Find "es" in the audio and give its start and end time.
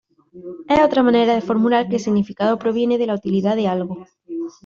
0.67-0.79